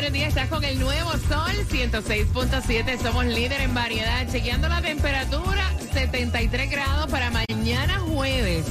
Buenos 0.00 0.12
días, 0.14 0.28
estás 0.30 0.48
con 0.48 0.64
el 0.64 0.80
nuevo 0.80 1.10
sol 1.28 1.52
106.7. 1.70 3.02
Somos 3.02 3.26
líder 3.26 3.60
en 3.60 3.74
variedad. 3.74 4.26
Chequeando 4.28 4.68
la 4.68 4.80
temperatura, 4.80 5.72
73 5.92 6.70
grados 6.70 7.10
para 7.10 7.30
mañana 7.30 8.00
jueves. 8.00 8.64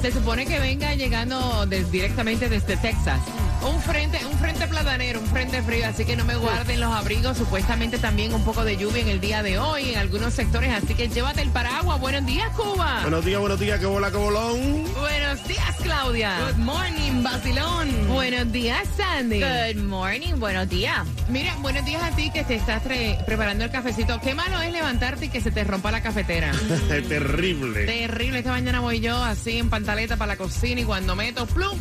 Se 0.00 0.12
supone 0.12 0.46
que 0.46 0.58
venga 0.58 0.94
llegando 0.94 1.66
directamente 1.66 2.48
desde 2.48 2.76
Texas. 2.76 3.20
Un 3.62 3.80
frente, 3.82 4.24
un 4.24 4.38
frente 4.38 4.66
platanero, 4.68 5.18
un 5.20 5.26
frente 5.26 5.60
frío, 5.62 5.86
así 5.88 6.04
que 6.04 6.14
no 6.16 6.24
me 6.24 6.36
guarden 6.36 6.78
los 6.80 6.92
abrigos. 6.94 7.36
Supuestamente 7.36 7.98
también 7.98 8.32
un 8.32 8.44
poco 8.44 8.64
de 8.64 8.76
lluvia 8.76 9.02
en 9.02 9.08
el 9.08 9.20
día 9.20 9.42
de 9.42 9.58
hoy 9.58 9.90
en 9.90 9.98
algunos 9.98 10.34
sectores, 10.34 10.70
así 10.72 10.94
que 10.94 11.08
llévate 11.08 11.42
el 11.42 11.50
paraguas. 11.50 11.98
Buenos 12.00 12.24
días, 12.26 12.48
Cuba. 12.56 13.00
Buenos 13.02 13.24
días, 13.24 13.40
buenos 13.40 13.58
días, 13.58 13.80
que 13.80 13.86
bola, 13.86 14.10
que 14.10 14.16
bolón. 14.18 14.84
Buenos 14.94 15.48
días, 15.48 15.76
Claudia. 15.82 16.38
Good 16.52 16.58
morning, 16.58 17.22
Basilón. 17.22 18.08
Buenos 18.08 18.52
días, 18.52 18.86
Sandy. 18.96 19.40
Good 19.40 19.82
morning, 19.82 20.34
buenos 20.38 20.68
días. 20.68 21.04
Mira, 21.28 21.54
buenos 21.58 21.84
días 21.84 22.02
a 22.04 22.10
ti 22.14 22.30
que 22.30 22.44
te 22.44 22.54
estás 22.54 22.84
tre- 22.84 23.22
preparando 23.24 23.64
el 23.64 23.70
cafecito. 23.70 24.20
Qué 24.20 24.34
malo 24.34 24.60
es 24.60 24.70
levantarte 24.72 25.26
y 25.26 25.28
que 25.28 25.40
se 25.40 25.50
te 25.50 25.64
rompa 25.64 25.90
la 25.90 26.02
cafetera. 26.02 26.52
Terrible. 27.08 27.84
Terrible. 27.86 28.38
Esta 28.38 28.50
mañana 28.52 28.80
voy 28.80 29.00
yo 29.00 29.16
así 29.24 29.58
en 29.58 29.70
pantaleta 29.70 30.16
para 30.16 30.34
la 30.34 30.36
cocina 30.36 30.80
y 30.80 30.84
cuando 30.84 31.16
meto 31.16 31.46
plum. 31.46 31.78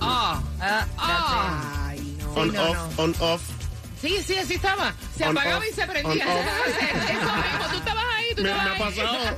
Ah, 0.00 0.40
Ah, 0.60 0.86
ah. 0.98 1.86
Ay, 1.88 2.16
no. 2.20 2.32
On, 2.34 2.52
no, 2.52 2.70
off, 2.70 2.98
on, 2.98 3.14
off. 3.20 3.42
Sí, 4.00 4.16
sí, 4.26 4.34
así 4.36 4.54
estaba. 4.54 4.94
Se 5.16 5.24
On, 5.24 5.36
apagaba 5.36 5.58
off, 5.58 5.64
y 5.70 5.74
se 5.74 5.86
prendía. 5.86 6.24
Eso 6.24 7.32
mismo, 7.34 7.66
tú 7.70 7.76
estabas 7.76 8.04
ahí, 8.16 8.34
tú 8.34 8.42
Me, 8.42 8.48
me 8.50 8.56
estabas 8.56 8.80
ha 8.80 9.02
ahí. 9.02 9.34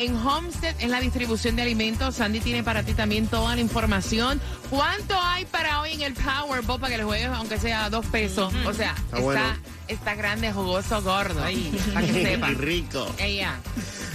En 0.02 0.16
Homestead 0.18 0.74
es 0.80 0.90
la 0.90 1.00
distribución 1.00 1.56
de 1.56 1.62
alimentos. 1.62 2.16
Sandy 2.16 2.40
tiene 2.40 2.64
para 2.64 2.82
ti 2.82 2.96
también 2.96 3.28
toda 3.28 3.54
la 3.54 3.62
información. 3.62 4.42
¿Cuánto 4.72 5.16
hay 5.22 5.46
para 5.46 5.80
hoy 5.80 5.92
en 5.92 6.02
el 6.02 6.14
Powerball 6.16 6.80
para 6.80 6.94
que 6.94 6.98
le 6.98 7.04
juegues 7.04 7.28
aunque 7.28 7.60
sea 7.60 7.88
dos 7.92 8.04
pesos? 8.08 8.52
O 8.66 8.74
sea, 8.74 8.96
está, 8.96 9.20
bueno. 9.20 9.42
está 9.88 10.16
grande, 10.16 10.52
jugoso, 10.52 11.04
gordo. 11.04 11.42
para 11.94 12.08
que 12.08 12.14
sepa. 12.26 12.50
Y 12.50 12.56
rico. 12.56 13.14
Ella. 13.20 13.60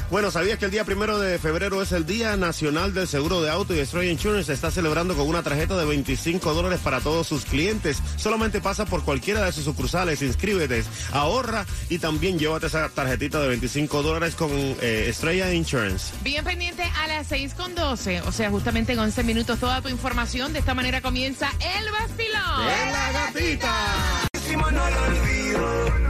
Bueno, 0.09 0.31
¿sabías 0.31 0.59
que 0.59 0.67
el 0.67 0.71
día 0.71 0.85
primero 0.85 1.19
de 1.19 1.37
febrero 1.39 1.83
es 1.83 1.91
el 1.91 2.07
Día 2.07 2.37
Nacional 2.37 2.95
del 2.95 3.09
Seguro 3.09 3.43
de 3.43 3.51
Auto 3.51 3.75
y 3.75 3.79
Destroy 3.79 4.09
Insurance 4.09 4.47
se 4.47 4.53
está 4.53 4.71
celebrando 4.71 5.17
con 5.17 5.27
una 5.27 5.43
tarjeta 5.43 5.77
de 5.77 5.85
25 5.85 6.55
dólares 6.55 6.79
para 6.83 7.01
todos 7.01 7.27
sus 7.27 7.45
clientes? 7.45 8.01
Solamente 8.17 8.61
pasa 8.61 8.85
por 8.85 9.03
cualquiera 9.03 9.45
de 9.45 9.51
sus 9.51 9.65
sucursales, 9.65 10.23
inscríbete, 10.23 10.85
ahorra 11.13 11.67
y 11.89 11.99
también 11.99 12.39
llévate 12.39 12.67
esa 12.67 12.89
tarjetita 12.89 13.41
de 13.41 13.49
25 13.49 14.03
dólares 14.03 14.37
con 14.37 14.51
eh, 14.53 15.07
Estrella 15.09 15.53
Insurance. 15.53 16.15
Bien 16.23 16.45
pendiente 16.45 16.85
a 16.85 17.09
las 17.09 17.27
6 17.27 17.55
con 17.55 17.75
12, 17.75 18.21
o 18.23 18.33
sea, 18.33 18.51
justamente 18.51 18.93
en 18.93 19.01
11 19.01 19.25
minutos 19.25 19.59
toda 19.59 19.83
tu 19.83 19.89
información. 19.89 20.53
De 20.53 20.61
esta 20.61 20.75
manera 20.75 21.01
comienza 21.01 21.51
el 21.59 21.91
vacilón. 21.91 22.67
la 22.93 23.13
gatita! 23.13 24.29
no 24.55 24.71
lo 24.71 25.03
olvido. 25.03 26.06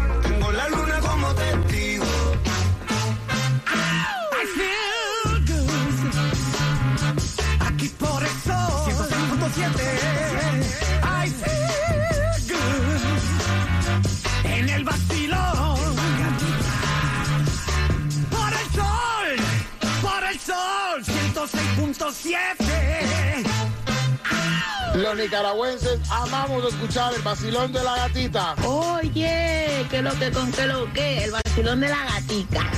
Los 25.06 25.16
nicaragüenses 25.18 26.00
amamos 26.10 26.64
escuchar 26.64 27.14
el 27.14 27.22
vacilón 27.22 27.72
de 27.72 27.80
la 27.80 27.96
gatita. 27.96 28.56
Oye, 28.64 29.86
¿qué 29.88 30.02
lo 30.02 30.10
que 30.18 30.32
con 30.32 30.50
qué 30.50 30.66
lo 30.66 30.92
que? 30.92 31.22
El 31.22 31.30
vacilón 31.30 31.78
de 31.78 31.88
la 31.88 32.04
gatica. 32.06 32.60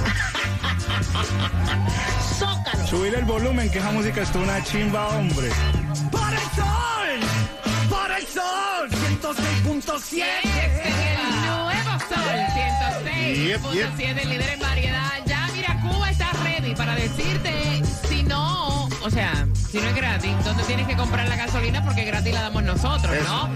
Zócalo. 2.39 2.87
Subir 2.87 3.15
el 3.15 3.25
volumen, 3.25 3.71
que 3.71 3.79
esa 3.79 3.91
música 3.93 4.21
es 4.21 4.35
una 4.35 4.63
chimba, 4.63 5.09
hombre. 5.09 5.49
Por 6.13 6.35
el 6.35 6.41
sol, 6.55 7.19
por 7.89 8.11
el 8.11 8.27
sol, 8.27 8.91
106.7. 8.91 10.23
el 10.85 11.47
nuevo 11.47 11.99
sol 12.11 12.37
106.7, 13.17 14.25
líder 14.27 14.51
en 14.51 14.61
variedad. 14.61 15.13
Ya, 15.25 15.49
mira, 15.55 15.81
Cuba 15.81 16.11
está 16.11 16.31
ready 16.45 16.75
para 16.75 16.95
decirte 16.95 17.83
no, 18.29 18.89
o 19.03 19.11
sea, 19.11 19.47
si 19.55 19.79
no 19.79 19.89
es 19.89 19.95
gratis, 19.95 20.33
¿dónde 20.45 20.63
tienes 20.65 20.87
que 20.87 20.97
comprar 20.97 21.29
la 21.29 21.37
gasolina? 21.37 21.85
Porque 21.85 22.05
gratis 22.05 22.33
la 22.33 22.43
damos 22.43 22.63
nosotros, 22.63 23.17
¿no? 23.27 23.49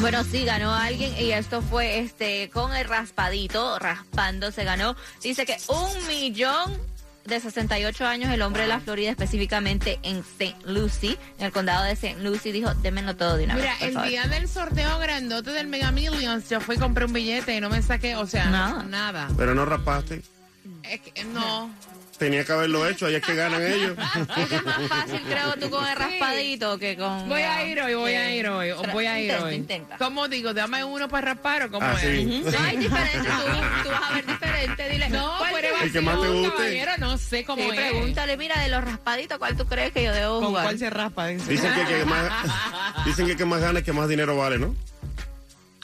Bueno, 0.00 0.22
sí, 0.24 0.44
ganó 0.44 0.74
alguien 0.74 1.14
y 1.18 1.32
esto 1.32 1.62
fue 1.62 2.00
este 2.00 2.50
con 2.50 2.74
el 2.74 2.86
raspadito, 2.86 3.78
raspando 3.78 4.50
se 4.52 4.64
ganó. 4.64 4.94
Dice 5.22 5.46
que 5.46 5.56
un 5.68 6.06
millón 6.06 6.76
de 7.26 7.40
68 7.40 8.06
años, 8.06 8.32
el 8.32 8.42
hombre 8.42 8.62
de 8.62 8.68
la 8.68 8.80
Florida, 8.80 9.10
específicamente 9.10 9.98
en 10.02 10.18
St. 10.18 10.54
Lucie, 10.64 11.18
en 11.38 11.46
el 11.46 11.52
condado 11.52 11.84
de 11.84 11.92
St. 11.92 12.16
Lucie, 12.22 12.52
dijo, 12.52 12.72
démenlo 12.76 13.16
todo 13.16 13.36
de 13.36 13.44
una 13.44 13.54
Mira, 13.54 13.70
vez. 13.70 13.78
por 13.78 13.88
el 13.88 13.94
favor". 13.94 14.08
día 14.10 14.24
del 14.26 14.48
sorteo 14.48 14.98
grandote 14.98 15.50
del 15.50 15.66
Mega 15.66 15.90
Millions, 15.92 16.48
yo 16.48 16.60
fui 16.60 16.76
y 16.76 16.78
compré 16.78 17.04
un 17.04 17.12
billete 17.12 17.56
y 17.56 17.60
no 17.60 17.68
me 17.70 17.82
saqué, 17.82 18.16
o 18.16 18.26
sea, 18.26 18.46
Nada. 18.50 18.82
nada. 18.84 19.28
Pero 19.36 19.54
no 19.54 19.64
raspaste. 19.64 20.22
Es 20.84 21.00
que, 21.00 21.24
no. 21.24 21.70
Tenía 22.18 22.44
que 22.46 22.52
haberlo 22.52 22.88
hecho, 22.88 23.04
ahí 23.06 23.14
es 23.16 23.22
que 23.22 23.34
ganan 23.34 23.62
ellos. 23.62 23.94
Es 24.36 24.64
más 24.64 24.82
fácil, 24.88 25.20
creo, 25.28 25.54
tú 25.60 25.68
con 25.68 25.86
el 25.86 25.96
raspadito 25.96 26.78
que 26.78 26.96
con... 26.96 27.28
Voy 27.28 27.42
a 27.42 27.66
ir 27.66 27.80
hoy, 27.82 27.94
voy 27.94 28.12
a 28.14 28.34
ir 28.34 28.48
hoy, 28.48 28.68
Tra- 28.70 28.92
voy 28.92 29.06
a 29.06 29.18
ir 29.20 29.24
intenta, 29.26 29.44
hoy. 29.46 29.54
intenta. 29.54 29.96
¿Cómo 29.98 30.26
digo? 30.28 30.54
Dame 30.54 30.82
uno 30.82 31.08
para 31.08 31.34
raspar 31.34 31.64
o 31.64 31.70
cómo 31.70 31.86
Ah, 31.86 31.92
es? 31.94 32.00
sí. 32.00 32.42
No 32.44 32.58
hay 32.58 32.76
diferente, 32.78 33.18
tú, 33.28 33.82
tú 33.84 33.88
vas 33.90 34.10
a 34.10 34.14
ver 34.14 34.26
diferente, 34.26 34.88
dile. 34.88 35.08
No, 35.10 35.34
¿cuál 35.38 35.52
pero 35.54 35.68
tú- 35.76 35.84
El 35.84 35.92
que 35.92 36.00
más 36.00 36.14
te 36.14 36.20
vacilón, 36.20 36.42
guste. 36.42 36.56
caballero, 36.56 36.92
no 36.98 37.18
sé 37.18 37.44
cómo 37.44 37.62
Sí, 37.62 37.68
es. 37.70 37.76
pregúntale, 37.90 38.36
mira, 38.38 38.60
de 38.60 38.68
los 38.68 38.82
raspaditos, 38.84 39.38
¿cuál 39.38 39.56
tú 39.56 39.66
crees 39.66 39.92
que 39.92 40.04
yo 40.04 40.12
debo 40.14 40.38
¿Con 40.40 40.48
jugar? 40.48 40.64
cuál 40.64 40.78
se 40.78 40.88
raspa? 40.90 41.26
Dice. 41.26 41.50
Dicen 41.50 41.74
que, 41.74 41.84
que 41.98 42.04
más, 42.06 42.32
dicen 43.04 43.26
que, 43.26 43.36
que 43.36 43.44
más 43.44 43.60
gana 43.60 43.80
es 43.80 43.84
que 43.84 43.92
más 43.92 44.08
dinero 44.08 44.36
vale, 44.38 44.58
¿no? 44.58 44.74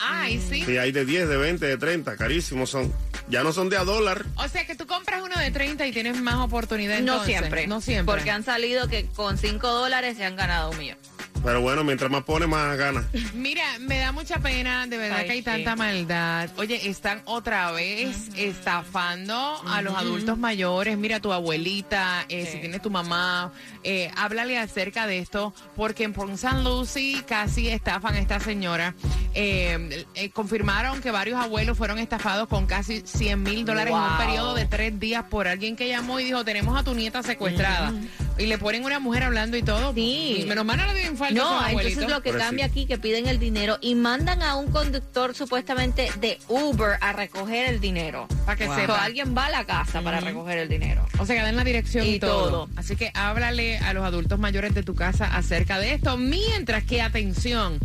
Ay, 0.05 0.41
sí. 0.49 0.63
Sí, 0.65 0.77
hay 0.77 0.91
de 0.91 1.05
10, 1.05 1.29
de 1.29 1.37
20, 1.37 1.65
de 1.65 1.77
30, 1.77 2.17
carísimos 2.17 2.69
son. 2.69 2.91
Ya 3.29 3.41
no 3.41 3.53
son 3.53 3.69
de 3.69 3.77
a 3.77 3.85
dólar. 3.85 4.25
O 4.35 4.47
sea 4.49 4.65
que 4.67 4.75
tú 4.75 4.85
compras 5.13 5.35
uno 5.35 5.43
de 5.43 5.51
30 5.51 5.87
y 5.87 5.91
tienes 5.91 6.21
más 6.21 6.35
oportunidad 6.35 6.99
No 7.01 7.23
siempre. 7.23 7.67
No 7.67 7.81
siempre. 7.81 8.15
Porque 8.15 8.31
han 8.31 8.43
salido 8.43 8.87
que 8.87 9.05
con 9.07 9.37
5 9.37 9.67
dólares 9.67 10.17
se 10.17 10.25
han 10.25 10.35
ganado 10.35 10.71
un 10.71 10.77
millón. 10.77 10.97
Pero 11.43 11.61
bueno, 11.61 11.83
mientras 11.83 12.09
más 12.09 12.23
pone, 12.23 12.47
más 12.47 12.77
gana. 12.77 13.05
Mira, 13.33 13.63
me 13.79 13.99
da 13.99 14.11
mucha 14.11 14.39
pena, 14.39 14.87
de 14.87 14.97
verdad 14.97 15.19
Ay, 15.19 15.25
que 15.25 15.31
hay 15.33 15.41
tanta 15.41 15.75
maldad. 15.75 16.49
Oye, 16.57 16.89
están 16.89 17.21
otra 17.25 17.71
vez 17.71 18.29
estafando 18.35 19.61
a 19.67 19.81
los 19.81 19.95
adultos 19.95 20.37
mayores. 20.37 20.97
Mira, 20.97 21.19
tu 21.19 21.33
abuelita, 21.33 22.25
eh, 22.29 22.47
si 22.49 22.59
tienes 22.59 22.81
tu 22.81 22.89
mamá, 22.89 23.51
eh, 23.83 24.09
háblale 24.15 24.57
acerca 24.57 25.05
de 25.05 25.19
esto, 25.19 25.53
porque 25.75 26.03
en 26.05 26.13
Port 26.13 26.35
San 26.37 26.63
Lucie 26.63 27.23
casi 27.23 27.67
estafan 27.69 28.15
a 28.15 28.19
esta 28.19 28.39
señora. 28.39 28.95
Eh, 29.35 30.05
eh, 30.15 30.29
confirmaron 30.29 31.01
que 31.01 31.11
varios 31.11 31.39
abuelos 31.39 31.77
fueron 31.77 31.99
estafados 31.99 32.47
con 32.47 32.67
casi 32.67 33.01
100 33.01 33.43
mil 33.43 33.65
dólares 33.65 33.93
en 33.93 33.99
un 33.99 34.17
periodo 34.17 34.53
de 34.53 34.65
tres 34.65 34.99
días 34.99 35.25
por 35.29 35.47
alguien 35.47 35.75
que 35.75 35.87
llamó 35.87 36.19
y 36.19 36.25
dijo, 36.25 36.45
tenemos 36.45 36.79
a 36.79 36.83
tu 36.83 36.93
nieta 36.93 37.23
secuestrada. 37.23 37.93
Y 38.37 38.47
le 38.47 38.57
ponen 38.57 38.83
una 38.83 38.97
mujer 38.99 39.23
hablando 39.23 39.57
y 39.57 39.61
todo. 39.63 39.93
Sí. 39.93 40.39
Y 40.41 40.45
menos 40.45 40.65
mal 40.65 40.77
no 40.77 40.87
le 40.91 40.99
dio 40.99 41.11
infarto 41.11 41.47
a 41.47 41.71
No, 41.71 41.79
entonces 41.79 42.09
lo 42.09 42.21
que 42.23 42.31
Pero 42.31 42.43
cambia 42.43 42.65
sí. 42.65 42.71
aquí 42.71 42.85
que 42.87 42.97
piden 42.97 43.27
el 43.27 43.37
dinero 43.39 43.77
y 43.79 43.93
mandan 43.93 44.41
a 44.41 44.55
un 44.55 44.71
conductor 44.71 45.35
supuestamente 45.35 46.09
de 46.19 46.39
Uber 46.47 46.97
a 46.99 47.13
recoger 47.13 47.67
el 47.67 47.79
dinero. 47.79 48.27
Para 48.45 48.55
que 48.57 48.65
So, 48.65 48.75
sepa. 48.75 49.03
alguien 49.03 49.35
va 49.37 49.45
a 49.45 49.49
la 49.51 49.65
casa 49.65 50.01
para 50.01 50.19
recoger 50.19 50.57
el 50.57 50.67
dinero. 50.69 51.05
O 51.19 51.25
sea, 51.27 51.35
que 51.39 51.45
den 51.45 51.55
la 51.55 51.63
dirección 51.63 52.05
y, 52.07 52.15
Y 52.15 52.19
todo. 52.19 52.49
todo. 52.49 52.69
Así 52.75 52.95
que 52.95 53.11
háblale 53.13 53.77
a 53.77 53.93
los 53.93 54.03
adultos 54.03 54.39
mayores 54.39 54.73
de 54.73 54.81
tu 54.81 54.95
casa 54.95 55.25
acerca 55.25 55.77
de 55.77 55.93
esto. 55.93 56.17
Mientras 56.17 56.83
que, 56.85 57.01
atención, 57.03 57.77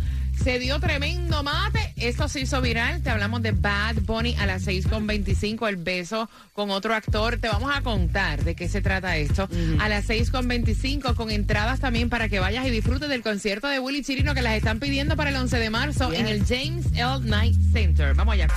se 0.42 0.58
dio 0.58 0.78
tremendo 0.80 1.42
mate. 1.42 1.92
Esto 1.96 2.28
se 2.28 2.40
hizo 2.40 2.60
viral. 2.60 3.02
Te 3.02 3.10
hablamos 3.10 3.42
de 3.42 3.52
Bad 3.52 3.96
Bunny 4.02 4.34
a 4.36 4.46
las 4.46 4.66
6.25, 4.66 5.68
el 5.68 5.76
beso 5.76 6.28
con 6.52 6.70
otro 6.70 6.94
actor. 6.94 7.38
Te 7.38 7.48
vamos 7.48 7.70
a 7.74 7.82
contar 7.82 8.44
de 8.44 8.54
qué 8.54 8.68
se 8.68 8.80
trata 8.80 9.16
esto. 9.16 9.48
A 9.80 9.88
las 9.88 10.08
6.25, 10.08 11.14
con 11.14 11.30
entradas 11.30 11.80
también 11.80 12.08
para 12.08 12.28
que 12.28 12.40
vayas 12.40 12.66
y 12.66 12.70
disfrutes 12.70 13.08
del 13.08 13.22
concierto 13.22 13.68
de 13.68 13.78
Willy 13.78 14.02
Chirino 14.02 14.34
que 14.34 14.42
las 14.42 14.56
están 14.56 14.78
pidiendo 14.78 15.16
para 15.16 15.30
el 15.30 15.36
11 15.36 15.58
de 15.58 15.70
marzo 15.70 16.12
en 16.12 16.26
el 16.26 16.44
James 16.44 16.86
L. 16.94 17.20
Knight 17.20 17.56
Center. 17.72 18.14
Vamos 18.14 18.34
allá. 18.34 18.48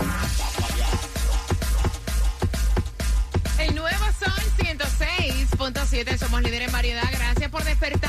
El 3.60 3.75
nuevo 3.75 4.06
Sol 4.19 4.31
106.7, 4.57 6.18
somos 6.18 6.42
líderes 6.42 6.68
en 6.68 6.74
variedad. 6.74 7.04
Gracias 7.12 7.50
por 7.51 7.63
despertar 7.63 8.00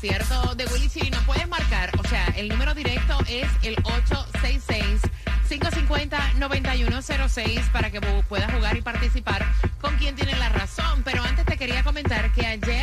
concierto 0.00 0.54
de 0.56 0.66
Willy 0.66 0.88
Chirino. 0.90 1.16
Puedes 1.24 1.48
marcar, 1.48 1.90
o 1.98 2.02
sea, 2.06 2.26
el 2.36 2.48
número 2.50 2.74
directo 2.74 3.16
es 3.28 3.48
el 3.62 3.76
866. 3.82 5.00
550-9106 5.48 7.70
para 7.70 7.90
que 7.90 8.00
pu- 8.00 8.24
puedas 8.24 8.52
jugar 8.52 8.76
y 8.76 8.82
participar 8.82 9.46
con 9.80 9.96
quien 9.96 10.14
tiene 10.16 10.34
la 10.36 10.48
razón. 10.50 11.02
Pero 11.04 11.22
antes 11.22 11.46
te 11.46 11.56
quería 11.56 11.82
comentar 11.84 12.30
que 12.32 12.44
ayer, 12.44 12.75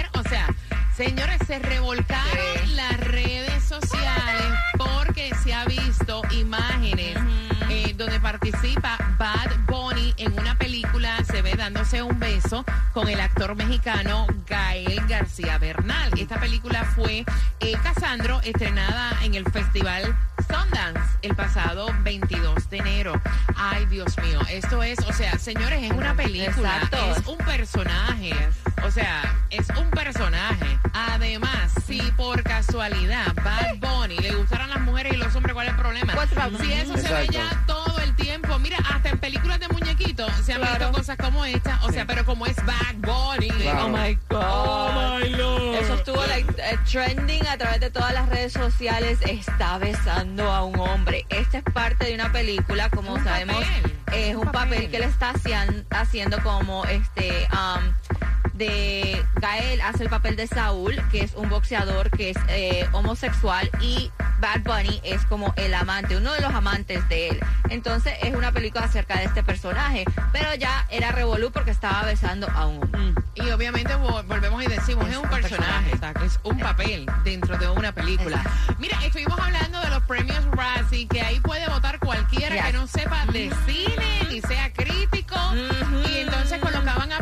dándose 11.64 12.04
un 12.04 12.20
beso 12.20 12.66
con 12.94 13.08
el 13.08 13.22
actor 13.22 13.56
mexicano 13.56 14.28
Gael 14.46 15.00
García 15.08 15.58
Bernal. 15.58 16.12
Esta 16.20 16.38
película 16.38 16.84
fue 16.84 17.24
eh, 17.62 17.78
Casandro, 17.82 18.42
estrenada 18.42 19.14
en 19.24 19.36
el 19.36 19.50
Festival 19.50 20.14
Sundance 20.40 21.00
el 21.22 21.34
pasado 21.38 21.88
22 22.04 22.70
de 22.70 22.78
enero. 22.80 23.22
Ay, 23.56 23.86
Dios 23.86 24.14
mío, 24.18 24.42
esto 24.50 24.84
es, 24.84 25.00
o 25.08 25.14
sea, 25.14 25.40
señores, 25.40 25.82
es 25.82 25.92
una 25.92 26.14
película, 26.14 26.82
Exacto. 26.82 26.98
es 27.16 27.28
un 27.28 27.38
personaje, 27.38 28.34
o 28.86 28.92
sea, 28.92 29.22
es 29.50 29.70
un 29.70 29.90
personaje. 29.92 30.78
Además, 30.92 31.72
si 31.88 32.02
por 32.18 32.44
casualidad 32.44 33.34
Bad 33.36 33.78
Bunny 33.78 34.18
le 34.18 34.36
gustaran 34.36 34.70
las 34.70 34.82
mujeres 34.82 35.14
y 35.14 35.16
los 35.16 35.34
hombres, 35.34 35.54
¿cuál 35.54 35.68
es 35.68 35.74
el 35.74 35.80
problema? 35.80 36.14
Si 36.62 36.74
eso 36.74 36.98
se 36.98 37.14
ve 37.14 37.28
ya 37.32 37.64
todo 37.66 37.93
tiempo, 38.44 38.60
mira, 38.60 38.78
hasta 38.94 39.10
en 39.10 39.20
películas 39.20 39.60
de 39.60 39.68
muñequitos 39.70 40.32
se 40.44 40.54
han 40.54 40.60
Claro. 40.62 40.80
visto 40.88 40.92
cosas 40.94 41.18
como 41.18 41.46
esta, 41.46 41.80
o 41.84 41.92
sea, 41.92 42.06
pero 42.06 42.26
como 42.26 42.46
es 42.46 42.56
Bad 42.66 42.96
Bunny, 42.98 43.50
Claro. 43.50 43.86
Oh 43.86 43.90
my 43.90 44.18
God. 44.30 44.44
Oh 44.44 45.18
my 45.20 45.30
Lord. 45.30 45.76
Eso 45.76 45.94
estuvo 45.96 46.26
like, 46.26 46.54
eh, 46.62 46.78
trending 46.90 47.46
a 47.48 47.58
través 47.58 47.80
de 47.80 47.90
todas 47.90 48.14
las 48.14 48.28
redes 48.30 48.54
sociales. 48.54 49.20
Está 49.22 49.78
besando 49.78 50.52
a 50.52 50.64
un 50.64 50.80
hombre. 50.80 51.26
Esta 51.30 51.60
es 51.60 51.64
parte 51.64 52.06
de 52.06 52.16
una 52.16 52.32
película, 52.32 52.90
como 52.90 53.14
Un 53.14 53.24
sabemos, 53.24 53.56
papel. 53.64 53.94
es 54.14 54.36
un 54.36 54.42
Un 54.48 54.52
papel. 54.52 54.70
papel. 54.74 54.92
que 54.92 55.00
le 55.00 55.06
está 55.06 55.30
hacian- 55.32 55.86
haciendo 55.90 56.42
como 56.44 56.86
este. 56.86 57.48
um, 57.54 57.94
de 58.54 59.24
Gael 59.36 59.82
hace 59.82 60.04
el 60.04 60.10
papel 60.10 60.36
de 60.36 60.48
Saúl, 60.48 61.02
que 61.12 61.22
es 61.22 61.34
un 61.36 61.50
boxeador 61.50 62.10
que 62.12 62.32
es 62.32 62.38
eh, 62.50 62.88
homosexual, 62.92 63.70
y 63.82 64.12
Bad 64.40 64.62
Bunny 64.62 65.02
es 65.04 65.26
como 65.26 65.54
el 65.58 65.74
amante, 65.74 66.18
uno 66.18 66.32
de 66.34 66.42
los 66.42 66.54
amantes 66.54 67.08
de 67.10 67.30
él. 67.30 67.40
Entonces 67.70 68.14
es 68.22 68.34
una 68.36 68.52
película 68.52 68.86
acerca 68.86 69.18
de 69.18 69.26
este 69.26 69.44
personaje, 69.44 70.06
pero 70.32 70.54
ya 70.56 70.86
era 70.90 71.12
revolú 71.12 71.52
porque 71.52 71.72
estaba 71.72 72.04
besando 72.04 72.48
a 72.52 72.68
un 72.68 72.84
hombre. 72.84 73.24
Y 73.36 73.50
obviamente 73.50 73.96
vo- 73.96 74.24
volvemos 74.28 74.62
y 74.64 74.68
decimos, 74.68 75.10
es 75.10 75.18
un 75.18 75.30
personaje, 75.30 75.92
es 76.26 76.40
un 76.44 76.60
papel 76.60 77.06
dentro 77.24 77.58
de 77.58 77.68
una 77.70 77.92
película. 77.92 78.44
Mira, 78.78 78.98
estuvimos 79.04 79.40
hablando 79.40 79.80
de 79.82 79.90
los 79.90 80.04
premios 80.04 80.46
Razzie, 80.52 81.08
que 81.08 81.22
ahí 81.22 81.40
puede 81.40 81.68
votar 81.68 82.00
cualquiera 82.00 82.56
Yes. 82.56 82.66
que 82.66 82.74
no 82.74 82.86
sepa 82.88 83.26
de 83.32 83.52
cine 83.66 84.28
ni 84.30 84.42
sea 84.42 84.72
crítico. 84.74 85.36
Ujú. 85.36 86.10
Y 86.10 86.18
entonces 86.20 86.60
a 86.62 86.73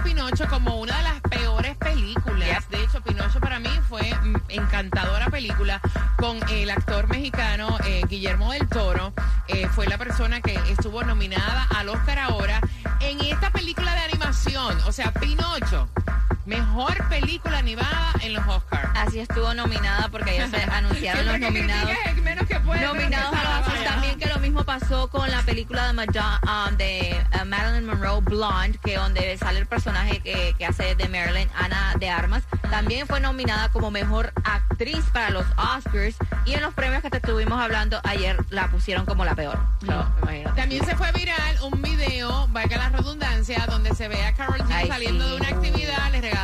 Pinocho 0.03 0.47
como 0.47 0.79
una 0.79 0.97
de 0.97 1.03
las 1.03 1.21
peores 1.21 1.77
películas. 1.77 2.69
De 2.69 2.83
hecho, 2.83 3.01
Pinocho 3.01 3.39
para 3.39 3.59
mí 3.59 3.69
fue 3.87 4.01
mm, 4.01 4.35
encantadora 4.49 5.29
película 5.29 5.79
con 6.17 6.39
el 6.49 6.69
actor 6.69 7.07
mexicano 7.07 7.77
eh, 7.85 8.01
Guillermo 8.07 8.51
del 8.51 8.67
Toro. 8.67 9.13
Eh, 9.47 9.67
fue 9.69 9.87
la 9.87 9.97
persona 9.97 10.41
que 10.41 10.53
estuvo 10.69 11.03
nominada 11.03 11.67
al 11.75 11.89
Oscar 11.89 12.19
ahora 12.19 12.61
en 12.99 13.21
esta 13.21 13.51
película 13.51 13.93
de 13.93 14.01
animación. 14.01 14.77
O 14.87 14.91
sea, 14.91 15.11
Pinocho, 15.13 15.89
mejor 16.51 17.07
película 17.09 17.57
animada 17.59 18.13
en 18.21 18.33
los 18.33 18.45
Oscars. 18.47 18.89
Así 18.95 19.19
estuvo 19.19 19.53
nominada 19.53 20.09
porque 20.09 20.35
ya 20.35 20.49
se 20.49 20.61
anunciaron 20.71 21.25
los 21.25 21.35
que 21.35 21.39
nominados. 21.41 21.91
menos 22.23 22.45
que 22.47 22.59
puede, 22.59 22.85
Nominados 22.85 23.33
a 23.33 23.43
los 23.59 23.67
Oscars 23.67 23.83
también 23.85 24.19
que 24.19 24.25
lo 24.27 24.37
mismo 24.39 24.63
pasó 24.65 25.07
con 25.09 25.29
la 25.31 25.41
película 25.43 25.87
de, 25.87 25.93
Madonna- 25.93 26.41
um, 26.69 26.75
de 26.77 27.15
uh, 27.41 27.45
Marilyn 27.45 27.85
Monroe 27.85 28.21
Blonde, 28.21 28.77
que 28.83 28.97
donde 28.97 29.37
sale 29.37 29.59
el 29.59 29.65
personaje 29.65 30.19
que, 30.19 30.53
que 30.57 30.65
hace 30.65 30.95
de 30.95 31.07
Marilyn, 31.09 31.49
Ana 31.57 31.93
de 31.99 32.09
Armas, 32.09 32.43
también 32.69 33.07
fue 33.07 33.19
nominada 33.21 33.69
como 33.69 33.89
mejor 33.91 34.33
actriz 34.43 35.03
para 35.13 35.29
los 35.29 35.45
Oscars 35.57 36.15
y 36.45 36.53
en 36.53 36.61
los 36.61 36.73
premios 36.73 37.01
que 37.01 37.09
te 37.09 37.17
estuvimos 37.17 37.61
hablando 37.61 37.99
ayer 38.03 38.37
la 38.49 38.67
pusieron 38.67 39.05
como 39.05 39.23
la 39.25 39.35
peor. 39.35 39.57
So, 39.85 40.05
imagínate. 40.23 40.59
También 40.61 40.85
se 40.85 40.95
fue 40.95 41.11
viral 41.13 41.57
un 41.63 41.81
video, 41.81 42.47
valga 42.49 42.77
la 42.77 42.89
redundancia, 42.89 43.65
donde 43.67 43.93
se 43.95 44.07
ve 44.07 44.25
a 44.25 44.33
Carol 44.33 44.59
G 44.59 44.65
Ay, 44.73 44.87
saliendo 44.87 45.23
sí. 45.23 45.29
de 45.31 45.35
una 45.37 45.47
actividad, 45.49 46.11
les 46.11 46.21
regalaron 46.21 46.40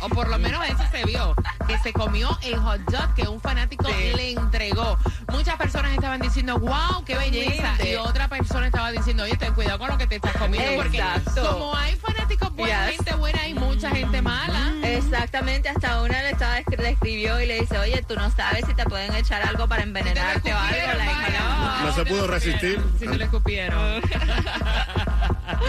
O 0.00 0.08
por 0.08 0.28
lo 0.28 0.38
menos 0.38 0.64
eso 0.66 0.82
se 0.90 1.04
vio, 1.04 1.34
que 1.66 1.78
se 1.78 1.92
comió 1.92 2.36
el 2.42 2.56
hot 2.58 2.80
dog 2.90 3.14
que 3.14 3.22
un 3.28 3.40
fanático 3.40 3.86
Sí. 3.88 4.12
le 4.16 4.32
entregó. 4.32 4.96
Muchas 5.32 5.56
personas 5.56 5.92
estaban 5.92 6.20
diciendo, 6.20 6.58
wow, 6.58 7.04
qué 7.04 7.16
belleza. 7.16 7.74
Gente. 7.76 7.92
Y 7.92 7.96
otra 7.96 8.28
persona 8.28 8.66
estaba 8.66 8.90
diciendo, 8.92 9.24
oye, 9.24 9.36
ten 9.36 9.54
cuidado 9.54 9.78
con 9.78 9.88
lo 9.88 9.98
que 9.98 10.06
te 10.06 10.16
estás 10.16 10.36
comiendo. 10.36 10.80
Porque 10.82 10.98
Exacto. 10.98 11.50
como 11.52 11.74
hay 11.76 11.96
fanáticos 11.96 12.52
buena, 12.54 12.86
Yes. 12.88 12.96
gente 12.96 13.14
buena, 13.16 13.40
hay 13.42 13.54
mucha 13.54 13.90
gente 13.90 14.22
mala. 14.22 14.72
Exactamente, 14.82 15.68
hasta 15.68 16.02
una 16.02 16.22
le, 16.22 16.30
estaba, 16.30 16.56
le 16.60 16.90
escribió 16.90 17.40
y 17.40 17.46
le 17.46 17.60
dice, 17.60 17.78
oye, 17.78 18.02
tú 18.06 18.14
no 18.14 18.30
sabes 18.30 18.64
si 18.66 18.74
te 18.74 18.84
pueden 18.84 19.14
echar 19.14 19.42
algo 19.42 19.66
para 19.68 19.82
envenenarte 19.82 20.52
o 20.52 20.58
algo. 20.58 20.98
Like, 20.98 21.38
no. 21.38 21.82
No 21.86 21.92
se 21.94 22.04
pudo 22.04 22.26
resistir. 22.26 22.80
Si 22.98 23.06
te 23.06 23.16
lo 23.16 23.24
escupieron. 23.24 24.02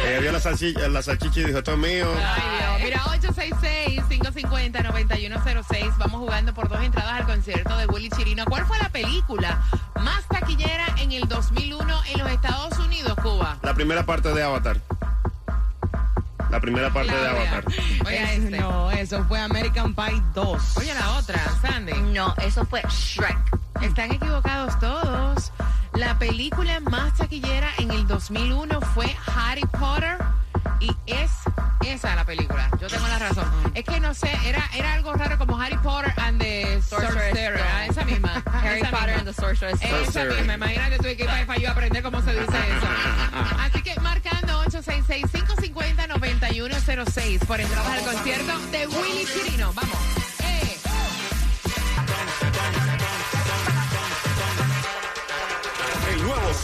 Ella 0.05 0.19
vio 0.19 0.31
la 0.31 0.39
salchicha, 0.39 0.87
la 0.87 1.01
salchicha 1.01 1.39
y 1.39 1.43
dijo, 1.45 1.57
esto 1.59 1.71
es 1.73 1.77
mío. 1.77 2.07
Ay, 2.17 2.41
Dios. 2.57 2.81
Mira, 2.83 2.99
866-550-9106. 4.69 5.97
Vamos 5.97 6.19
jugando 6.19 6.53
por 6.53 6.67
dos 6.69 6.81
entradas 6.83 7.13
al 7.21 7.25
concierto 7.25 7.75
de 7.77 7.85
Willy 7.87 8.09
Chirino. 8.09 8.45
¿Cuál 8.45 8.65
fue 8.65 8.77
la 8.79 8.89
película 8.89 9.61
más 10.01 10.27
taquillera 10.27 10.85
en 10.97 11.11
el 11.11 11.27
2001 11.27 12.01
en 12.13 12.19
los 12.19 12.29
Estados 12.31 12.77
Unidos, 12.79 13.15
Cuba? 13.21 13.57
La 13.61 13.73
primera 13.73 14.05
parte 14.05 14.33
de 14.33 14.43
Avatar. 14.43 14.81
La 16.49 16.59
primera 16.59 16.91
parte 16.91 17.11
de. 17.15 17.27
Avatar. 17.27 17.63
Oye, 18.05 18.23
Es- 18.23 18.39
este. 18.43 18.57
No, 18.59 18.89
eso 18.91 19.23
fue 19.25 19.39
American 19.39 19.93
Pie 19.93 20.21
2. 20.33 20.77
Oye, 20.77 20.93
la 20.95 21.11
otra, 21.13 21.39
Sandy. 21.61 21.93
No, 21.93 22.33
eso 22.43 22.65
fue 22.65 22.81
Shrek. 22.89 23.37
Están 23.81 24.11
equivocados 24.11 24.77
todos. 24.79 25.51
La 25.99 26.17
película 26.17 26.79
más 26.79 27.13
taquillera 27.17 27.67
en 27.77 27.91
el 27.91 28.07
2001 28.07 28.79
fue 28.93 29.13
Harry 29.35 29.65
Potter 29.77 30.17
y 30.79 30.89
es 31.05 31.29
esa 31.85 32.15
la 32.15 32.23
película. 32.23 32.69
Yo 32.79 32.87
tengo 32.87 33.05
la 33.05 33.19
razón. 33.19 33.43
Es 33.75 33.83
que 33.83 33.99
no 33.99 34.13
sé, 34.13 34.31
era, 34.45 34.63
era 34.73 34.93
algo 34.93 35.11
raro 35.11 35.37
como 35.37 35.59
Harry 35.59 35.75
Potter 35.79 36.13
and 36.15 36.39
the 36.39 36.81
Sorcerer's 36.81 37.15
Sorcerer. 37.15 37.59
Ah, 37.61 37.85
esa 37.85 38.05
misma. 38.05 38.41
Harry 38.53 38.79
esa 38.79 38.91
Potter 38.91 39.07
misma. 39.07 39.19
and 39.19 39.27
the 39.27 39.33
Sorcerer's. 39.33 39.81
Esa 39.81 40.05
Sorcerer. 40.05 40.37
misma. 40.37 40.53
Imagínate 40.53 40.97
tú 40.99 41.03
que 41.03 41.25
para 41.25 41.57
yo 41.59 41.69
aprender 41.69 42.01
cómo 42.01 42.21
se 42.21 42.31
dice 42.31 42.45
eso. 42.45 42.47
Así 43.59 43.81
que 43.81 43.99
marcando 43.99 44.63
866-550-9106 44.67 47.45
por 47.45 47.59
entradas 47.59 47.91
al 47.91 48.03
concierto 48.05 48.57
de 48.71 48.87
Willy 48.87 49.25
Chirino. 49.25 49.73
Vamos. 49.73 49.97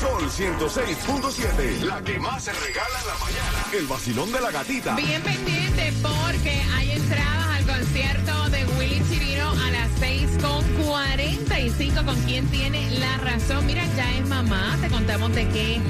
Sol 0.06 0.30
106.7. 0.30 1.82
La 1.82 2.00
que 2.04 2.20
más 2.20 2.44
se 2.44 2.54
regala 2.54 3.00
en 3.02 3.08
la 3.08 3.18
mañana. 3.18 3.66
El 3.74 3.88
vacilón 3.88 4.32
de 4.32 4.40
la 4.40 4.52
gatita. 4.52 4.96
Bien 4.96 5.20
pendiente 5.24 5.94
porque 6.04 6.62
hay 6.76 6.92
entradas 6.92 7.48
al 7.58 7.66
concierto 7.66 8.50
de 8.52 8.66
Willy 8.78 9.02
Chirino 9.10 9.50
a 9.50 9.72
las 9.72 9.90
6 9.98 10.30
con 10.44 10.64
45 10.86 12.06
con 12.06 12.22
quien 12.22 12.46
tiene 12.50 13.00
la 13.00 13.18
razón. 13.18 13.66
Mira, 13.66 13.84
ya 13.98 14.16
es 14.16 14.28
mamá, 14.28 14.78
te 14.80 14.90
contamos 14.90 15.34
de 15.34 15.48
qué, 15.50 15.82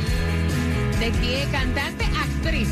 de 0.99 1.11
qué 1.11 1.47
cantante, 1.51 2.05
actriz. 2.45 2.69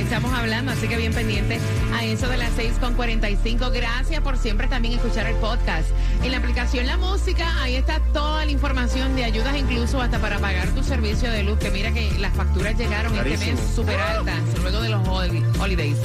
Estamos 0.00 0.32
hablando, 0.34 0.72
así 0.72 0.88
que 0.88 0.96
bien 0.96 1.12
pendiente 1.12 1.58
a 1.94 2.04
eso 2.04 2.28
de 2.28 2.36
las 2.36 2.50
6 2.56 2.72
con 2.80 2.94
45. 2.94 3.70
Gracias 3.70 4.20
por 4.20 4.36
siempre 4.36 4.66
también 4.66 4.94
escuchar 4.94 5.26
el 5.26 5.36
podcast. 5.36 5.88
En 6.22 6.32
la 6.32 6.38
aplicación 6.38 6.86
La 6.86 6.96
Música, 6.96 7.48
ahí 7.62 7.76
está 7.76 8.00
toda 8.12 8.44
la 8.44 8.50
información 8.50 9.14
de 9.16 9.24
ayudas, 9.24 9.56
incluso 9.56 10.00
hasta 10.00 10.18
para 10.18 10.38
pagar 10.38 10.68
tu 10.70 10.82
servicio 10.82 11.30
de 11.30 11.42
luz, 11.44 11.58
que 11.58 11.70
mira 11.70 11.92
que 11.92 12.10
las 12.18 12.34
facturas 12.34 12.76
llegaron 12.76 13.12
este 13.16 13.30
Carísimo. 13.30 13.60
mes 13.60 13.74
súper 13.74 14.00
altas 14.00 14.38
luego 14.60 14.80
de 14.82 14.88
los 14.90 15.06
hol- 15.08 15.42
holidays. 15.60 15.96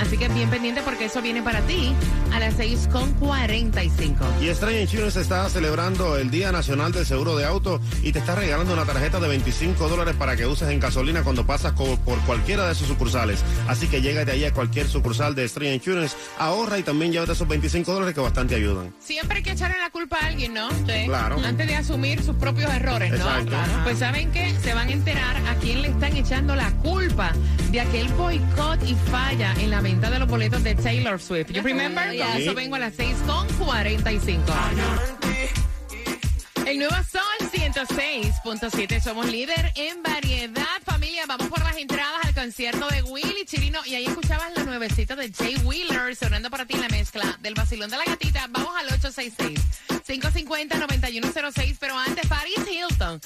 Así 0.00 0.16
que 0.18 0.28
bien 0.28 0.50
pendiente 0.50 0.82
porque 0.84 1.06
eso 1.06 1.22
viene 1.22 1.42
para 1.42 1.60
ti 1.62 1.92
a 2.32 2.40
las 2.40 2.54
6 2.54 2.88
con 2.92 3.12
45. 3.14 4.24
Y 4.42 4.48
Stray 4.52 4.82
Insurance 4.82 5.20
está 5.20 5.48
celebrando 5.48 6.16
el 6.18 6.30
Día 6.30 6.52
Nacional 6.52 6.92
del 6.92 7.06
Seguro 7.06 7.36
de 7.36 7.44
Auto 7.46 7.80
y 8.02 8.12
te 8.12 8.18
está 8.18 8.34
regalando 8.34 8.72
una 8.74 8.84
tarjeta 8.84 9.20
de 9.20 9.28
25 9.28 9.88
dólares 9.88 10.14
para 10.18 10.36
que 10.36 10.46
uses 10.46 10.68
en 10.68 10.80
gasolina 10.80 11.22
cuando 11.22 11.46
pasas 11.46 11.72
por 11.72 12.18
cualquiera 12.26 12.63
de 12.68 12.74
sus 12.74 12.88
sucursales. 12.88 13.42
Así 13.68 13.86
que 13.88 14.00
llega 14.00 14.24
de 14.24 14.32
ahí 14.32 14.44
a 14.44 14.52
cualquier 14.52 14.88
sucursal 14.88 15.34
de 15.34 15.48
Stray 15.48 15.74
Insurance, 15.74 16.16
ahorra 16.38 16.78
y 16.78 16.82
también 16.82 17.12
llévate 17.12 17.32
esos 17.32 17.48
25 17.48 17.92
dólares 17.92 18.14
que 18.14 18.20
bastante 18.20 18.54
ayudan. 18.54 18.94
Siempre 18.98 19.38
hay 19.38 19.42
que 19.42 19.52
echarle 19.52 19.78
la 19.78 19.90
culpa 19.90 20.18
a 20.20 20.26
alguien, 20.26 20.54
¿no? 20.54 20.70
Sí. 20.70 21.06
Claro. 21.06 21.36
Antes 21.44 21.66
de 21.66 21.76
asumir 21.76 22.22
sus 22.22 22.36
propios 22.36 22.72
errores, 22.72 23.10
¿no? 23.10 23.16
Exacto. 23.16 23.50
Claro. 23.50 23.72
Pues 23.84 23.98
saben 23.98 24.30
que 24.32 24.54
se 24.60 24.74
van 24.74 24.88
a 24.88 24.92
enterar 24.92 25.36
a 25.48 25.54
quién 25.56 25.82
le 25.82 25.88
están 25.88 26.16
echando 26.16 26.54
la 26.56 26.70
culpa 26.78 27.32
de 27.70 27.80
aquel 27.80 28.08
boicot 28.08 28.82
y 28.86 28.94
falla 29.10 29.54
en 29.60 29.70
la 29.70 29.80
venta 29.80 30.10
de 30.10 30.18
los 30.18 30.28
boletos 30.28 30.62
de 30.62 30.74
Taylor 30.74 31.20
Swift. 31.20 31.50
You 31.50 31.62
remember? 31.62 32.06
Con 32.16 32.26
eso 32.36 32.54
vengo 32.54 32.76
a 32.76 32.78
las 32.78 32.94
6 32.94 33.16
con 33.26 33.46
45. 33.48 34.42
El 36.66 36.78
nuevo 36.78 36.94
Sol 37.10 37.22
106.7. 37.52 39.02
Somos 39.02 39.26
líder 39.26 39.72
en 39.74 40.02
variedad, 40.02 40.64
familia. 40.82 41.24
Vamos 41.28 41.48
por 41.48 41.60
las 41.60 41.76
entradas 41.76 42.24
al 42.24 42.32
concierto 42.34 42.88
de 42.88 43.02
Willy 43.02 43.44
Chirino. 43.44 43.80
Y 43.84 43.94
ahí 43.94 44.06
escuchabas 44.06 44.50
la 44.56 44.64
nuevecita 44.64 45.14
de 45.14 45.30
Jay 45.30 45.56
Wheeler 45.62 46.16
sonando 46.16 46.48
para 46.48 46.64
ti 46.64 46.78
la 46.78 46.88
mezcla 46.88 47.38
del 47.42 47.52
vacilón 47.54 47.90
de 47.90 47.98
la 47.98 48.04
gatita. 48.04 48.46
Vamos 48.48 48.74
al 48.76 48.88
866-550-9106. 48.98 51.76
Pero 51.78 51.98
antes, 51.98 52.26
Paris 52.26 52.60
Hilton 52.66 53.20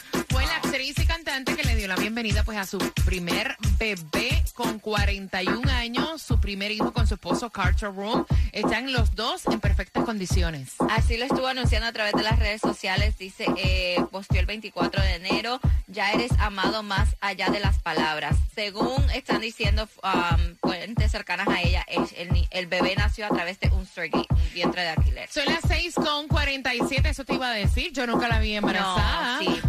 actriz 0.88 1.04
y 1.04 1.06
cantante 1.06 1.54
que 1.54 1.64
le 1.64 1.76
dio 1.76 1.86
la 1.86 1.96
bienvenida 1.96 2.44
pues 2.44 2.56
a 2.56 2.64
su 2.64 2.78
primer 3.04 3.56
bebé 3.78 4.42
con 4.54 4.78
41 4.78 5.70
años. 5.70 6.22
Su 6.22 6.40
primer 6.40 6.70
hijo 6.70 6.92
con 6.92 7.06
su 7.06 7.14
esposo 7.14 7.50
Carter 7.50 7.92
Room. 7.94 8.24
Están 8.52 8.92
los 8.92 9.14
dos 9.14 9.46
en 9.46 9.60
perfectas 9.60 10.04
condiciones. 10.04 10.74
Así 10.90 11.16
lo 11.16 11.24
estuvo 11.26 11.46
anunciando 11.46 11.88
a 11.88 11.92
través 11.92 12.14
de 12.14 12.22
las 12.22 12.38
redes 12.38 12.60
sociales. 12.60 13.18
Dice, 13.18 13.46
eh, 13.56 14.02
posteó 14.10 14.40
el 14.40 14.46
24 14.46 15.02
de 15.02 15.14
enero, 15.16 15.60
ya 15.88 16.12
eres 16.12 16.32
amado 16.38 16.82
más 16.82 17.16
allá 17.20 17.50
de 17.50 17.60
las 17.60 17.78
palabras. 17.78 18.36
Según 18.54 19.10
están 19.10 19.40
diciendo 19.40 19.88
um, 20.02 20.56
fuentes 20.62 21.10
cercanas 21.10 21.48
a 21.48 21.60
ella, 21.60 21.84
el, 21.88 22.46
el 22.50 22.66
bebé 22.66 22.94
nació 22.96 23.26
a 23.26 23.30
través 23.30 23.60
de 23.60 23.68
un 23.68 23.84
surrogate, 23.86 24.26
un 24.30 24.54
vientre 24.54 24.82
de 24.82 24.88
alquiler. 24.88 25.28
Son 25.28 25.44
las 25.44 25.60
6 25.68 25.94
con 25.96 26.28
47, 26.28 27.08
eso 27.08 27.24
te 27.24 27.34
iba 27.34 27.48
a 27.48 27.54
decir. 27.54 27.92
Yo 27.92 28.06
nunca 28.06 28.28
la 28.28 28.40
vi 28.40 28.54
embarazada. 28.54 29.40
No, 29.42 29.54
sí. 29.54 29.60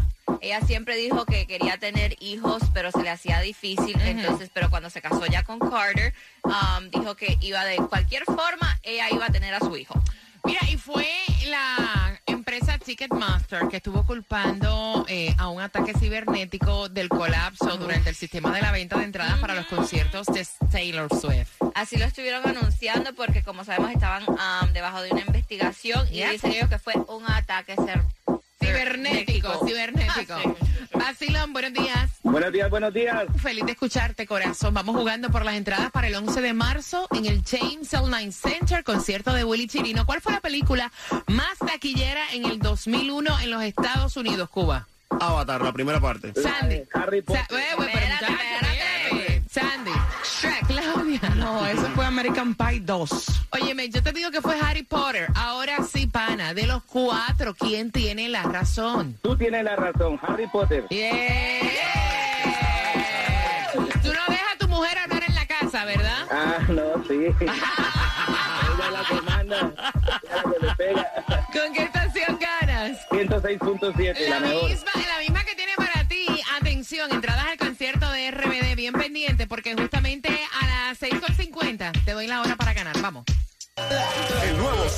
Ella 0.42 0.62
siempre 0.62 0.96
dijo 0.96 1.26
que 1.26 1.48
quería 1.48 1.78
tener 1.78 2.16
hijos, 2.20 2.64
pero 2.74 2.92
se 2.92 3.04
le 3.04 3.10
hacía 3.10 3.40
difícil. 3.42 4.00
Entonces, 4.02 4.50
pero 4.54 4.70
cuando 4.70 4.90
se 4.90 5.02
casó 5.02 5.26
ya 5.26 5.44
con 5.44 5.60
Carter, 5.60 6.14
um, 6.44 6.90
dijo 6.90 7.16
que 7.16 7.38
iba 7.42 7.66
de 7.66 7.78
cualquier 7.78 8.24
forma, 8.26 8.80
ella 8.84 9.10
iba 9.12 9.26
a 9.26 9.30
tener 9.30 9.54
a 9.54 9.60
su 9.60 9.76
hijo. 9.76 10.02
Mira, 10.46 10.62
y 10.72 10.78
fue 10.78 11.06
la 11.48 12.20
empresa 12.26 12.78
Ticketmaster 12.78 13.68
que 13.68 13.78
estuvo 13.78 14.06
culpando 14.06 15.06
eh, 15.10 15.36
a 15.38 15.50
un 15.50 15.62
ataque 15.62 15.94
cibernético 15.94 16.88
del 16.88 17.10
colapso 17.10 17.78
durante 17.78 18.10
el 18.10 18.16
sistema 18.16 18.54
de 18.54 18.62
la 18.62 18.72
venta 18.72 18.98
de 18.98 19.04
entradas 19.04 19.38
para 19.40 19.54
los 19.54 19.66
conciertos 19.68 20.28
de 20.28 20.48
Taylor 20.72 21.10
Swift. 21.20 21.52
Así 21.76 21.98
lo 21.98 22.06
estuvieron 22.06 22.48
anunciando 22.48 23.14
porque, 23.14 23.44
como 23.44 23.64
sabemos, 23.66 23.92
estaban 23.92 24.24
um, 24.28 24.74
debajo 24.74 25.02
de 25.02 25.12
una 25.12 25.22
investigación 25.22 26.08
y 26.12 26.24
dicen 26.24 26.52
ellos 26.52 26.70
que 26.70 26.80
fue 26.80 26.94
un 26.96 27.30
ataque 27.30 27.76
Cibernético, 28.74 29.66
cibernético. 29.68 30.34
Ah. 30.34 30.98
Basilón, 30.98 31.54
buenos 31.54 31.74
días. 31.74 32.10
Buenos 32.24 32.52
días, 32.52 32.70
buenos 32.70 32.94
días. 32.94 33.26
Feliz 33.42 33.66
de 33.66 33.72
escucharte, 33.72 34.28
corazón. 34.28 34.74
Vamos 34.74 34.96
jugando 34.96 35.30
por 35.30 35.44
las 35.46 35.56
entradas 35.56 35.92
para 35.92 36.08
el 36.08 36.16
11 36.16 36.42
de 36.42 36.54
marzo 36.54 37.08
en 37.12 37.26
el 37.26 37.44
James 37.44 37.92
L. 37.94 38.04
Nine 38.06 38.32
Center, 38.32 38.84
concierto 38.84 39.34
de 39.34 39.44
Willy 39.44 39.68
Chirino. 39.68 40.06
¿Cuál 40.06 40.22
fue 40.22 40.34
la 40.34 40.40
película 40.42 40.92
más 41.28 41.58
taquillera 41.66 42.22
en 42.34 42.46
el 42.46 42.60
2001 42.60 43.40
en 43.40 43.52
los 43.52 43.64
Estados 43.64 44.18
Unidos, 44.18 44.50
Cuba? 44.50 44.88
Avatar, 45.10 45.62
la 45.62 45.74
primera 45.74 46.00
parte. 46.00 46.32
Sandy. 46.40 46.84
Harry 46.94 47.22
Potter. 47.24 47.44
Sa- 47.50 47.60
eh, 47.60 47.76
güey, 47.76 47.90
pero 47.92 48.06
Espérate, 48.06 48.32
muchacho, 48.32 48.50
espérate. 48.54 49.34
eh, 49.34 49.44
Sandy. 49.50 49.89
Shrek, 50.42 50.68
Claudia. 50.68 51.20
No, 51.36 51.66
eso 51.66 51.90
fue 51.96 52.06
American 52.06 52.56
Pie 52.56 52.82
2. 52.82 53.10
Óyeme, 53.52 53.90
yo 53.90 54.02
te 54.04 54.12
digo 54.12 54.32
que 54.32 54.42
fue 54.42 54.58
Harry 54.60 54.84
Potter. 54.84 55.28
Ahora 55.36 55.78
sí, 55.84 56.08
pana. 56.08 56.54
De 56.54 56.66
los 56.68 56.84
cuatro, 56.84 57.54
¿quién 57.56 57.92
tiene 57.92 58.30
la 58.30 58.44
razón? 58.44 59.18
Tú 59.22 59.36
tienes 59.38 59.64
la 59.64 59.76
razón, 59.76 60.20
Harry 60.22 60.48
Potter. 60.48 60.86
Yeah. 60.90 61.70
Tú 63.74 64.10
no 64.14 64.22
dejas 64.28 64.54
a 64.54 64.58
tu 64.60 64.68
mujer 64.68 64.98
hablar 64.98 65.24
en 65.28 65.36
la 65.36 65.46
casa, 65.46 65.86
¿verdad? 65.86 66.26
Ah, 66.32 66.58
no, 66.70 67.04
sí. 67.08 67.26
Ella 68.80 68.92
la 68.92 69.04
que 69.04 69.22
manda, 69.22 69.58
ella 69.60 69.92
es 70.24 70.30
la 70.32 70.44
que 70.44 70.66
le 70.66 70.76
pega. 70.76 71.08
¿Con 71.52 71.74
qué 71.74 71.84
estación 71.84 72.40
ganas? 72.40 72.98
106.7, 73.10 74.30
la 74.30 74.30
La 74.30 74.40
mejor. 74.40 74.70
misma, 74.70 74.92
la 74.96 75.20
misma 75.20 75.44
que 75.44 75.56
Pendiente, 78.94 79.48
porque 79.48 79.76
justamente 79.76 80.30
a 80.30 80.68
las 80.68 81.02
6.50 81.02 82.04
te 82.04 82.12
doy 82.12 82.28
la 82.28 82.42
hora 82.42 82.56
para 82.56 82.69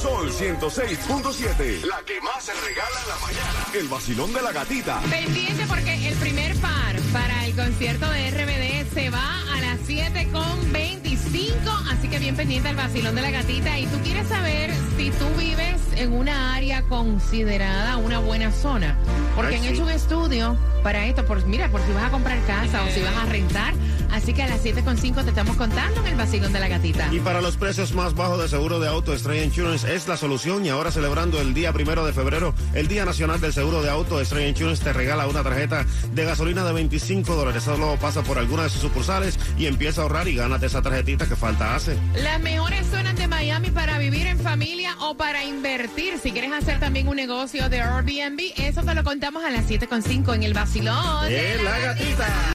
Sol 0.02 0.32
106.7. 0.32 1.86
La 1.86 2.02
que 2.04 2.20
más 2.22 2.44
se 2.44 2.54
regala 2.54 3.02
en 3.04 3.10
la 3.10 3.16
mañana. 3.18 3.68
El 3.74 3.88
vacilón 3.88 4.34
de 4.34 4.42
la 4.42 4.52
gatita. 4.52 5.00
Pendiente 5.02 5.66
porque 5.68 6.08
el 6.08 6.16
primer 6.16 6.56
par 6.56 6.96
para 7.14 7.46
el 7.46 7.56
concierto 7.56 8.10
de 8.10 8.32
RBD 8.32 8.94
se 8.96 9.10
va 9.12 9.42
a 9.54 9.62
las 9.62 9.80
7.25. 9.82 11.02
5, 11.32 11.72
así 11.92 12.10
que 12.10 12.20
bien 12.20 12.36
pendiente 12.36 12.70
al 12.70 12.76
vacilón 12.76 13.16
de 13.16 13.22
la 13.22 13.32
gatita. 13.32 13.78
Y 13.80 13.86
tú 13.86 13.98
quieres 14.04 14.28
saber 14.28 14.72
si 14.98 15.12
tú 15.12 15.26
vives 15.38 15.80
en 15.96 16.14
una 16.14 16.56
área 16.56 16.82
considerada 16.84 17.98
una 17.98 18.20
buena 18.20 18.52
zona. 18.52 18.98
Porque 19.36 19.56
Ay, 19.56 19.60
han 19.60 19.64
sí. 19.68 19.70
hecho 19.70 19.84
un 19.84 19.92
estudio 19.92 20.58
para 20.84 21.06
esto, 21.06 21.26
por, 21.26 21.46
mira, 21.46 21.70
por 21.70 21.82
si 21.82 21.92
vas 21.94 22.06
a 22.06 22.10
comprar 22.10 22.40
casa 22.46 22.84
o 22.84 22.90
si 22.90 23.02
vas 23.02 23.16
a 23.16 23.26
rentar. 23.26 23.74
Así 24.12 24.34
que 24.34 24.44
a 24.44 24.48
las 24.48 24.64
7.5 24.64 25.24
te 25.24 25.30
estamos 25.30 25.56
contando 25.56 26.02
en 26.02 26.08
el 26.08 26.16
vacilón 26.16 26.54
de 26.54 26.60
la 26.60 26.68
gatita. 26.68 27.10
Y 27.12 27.20
para 27.20 27.42
los 27.42 27.58
precios 27.58 27.94
más 27.94 28.14
bajos 28.16 28.42
de 28.42 28.48
seguro 28.50 28.80
de 28.80 28.88
auto, 28.88 29.14
Estrella 29.14 29.44
Insurance 29.44 29.94
es 29.94 30.08
la 30.08 30.18
solución. 30.18 30.66
Y 30.66 30.70
ahora 30.70 30.92
celebrando 30.92 31.40
el 31.40 31.54
día 31.54 31.74
primero 31.74 32.06
de 32.06 32.14
febrero, 32.14 32.54
el 32.74 32.88
Día 32.88 33.06
Nacional 33.06 33.40
del 33.40 33.54
Seguro 33.54 33.82
de 33.82 33.90
Auto, 33.90 34.20
Estrella 34.20 34.48
Insurance 34.48 34.84
te 34.84 34.94
regala 34.94 35.28
una 35.28 35.44
tarjeta 35.44 35.86
de 36.14 36.26
gasolina 36.26 36.64
de 36.64 36.74
25 36.74 37.36
dólares. 37.36 37.64
Solo 37.64 37.98
pasa 38.00 38.24
por 38.24 38.38
alguna 38.38 38.64
de 38.64 38.70
sus 38.70 38.82
sucursales 38.82 39.40
y 39.58 39.66
empieza 39.68 40.02
a 40.02 40.04
ahorrar 40.04 40.28
y 40.28 40.36
gánate 40.36 40.66
esa 40.66 40.82
tarjetita 40.82 41.28
que 41.28 41.36
falta 41.36 41.76
hace. 41.76 41.98
Las 42.16 42.40
mejores 42.42 42.86
zonas 42.88 43.16
de 43.16 43.28
Miami 43.28 43.72
para 43.72 43.98
vivir 43.98 44.28
en 44.28 44.40
familia 44.40 44.96
o 45.00 45.16
para 45.16 45.44
invertir. 45.44 46.20
Si 46.22 46.32
quieres 46.32 46.52
hacer 46.52 46.80
también 46.80 47.08
un 47.08 47.16
negocio 47.16 47.70
de 47.70 47.82
Airbnb, 47.82 48.42
eso 48.58 48.84
te 48.84 48.94
lo 48.94 49.04
contamos 49.04 49.44
a 49.44 49.50
las 49.50 49.68
7.5 49.68 50.36
en 50.36 50.44
el 50.44 50.54
vacilón. 50.54 51.26
¡Eh, 51.28 51.58
la 51.64 51.80
gatita! 51.80 52.28